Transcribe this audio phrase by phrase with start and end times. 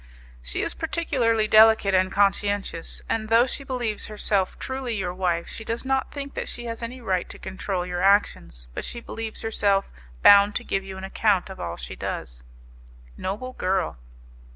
[0.41, 5.63] "She is particularly delicate and conscientious, and though she believes herself truly your wife, she
[5.63, 9.41] does not think that she has any right to control your actions, but she believes
[9.43, 9.91] herself
[10.23, 12.41] bound to give you an account of all she does."
[13.15, 13.99] "Noble girl!"